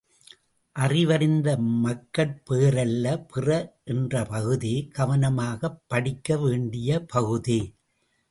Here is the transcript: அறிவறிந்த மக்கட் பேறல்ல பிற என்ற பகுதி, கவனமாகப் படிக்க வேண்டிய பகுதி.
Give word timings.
அறிவறிந்த 0.79 1.57
மக்கட் 1.57 2.41
பேறல்ல 2.49 3.25
பிற 3.33 3.77
என்ற 3.83 4.23
பகுதி, 4.23 4.87
கவனமாகப் 4.87 5.81
படிக்க 5.87 6.37
வேண்டிய 6.37 7.05
பகுதி. 7.05 7.75